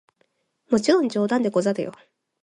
[0.71, 1.91] もちろん冗談でござるよ！